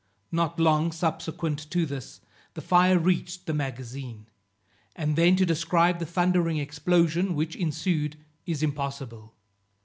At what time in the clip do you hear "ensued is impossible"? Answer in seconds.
7.55-9.35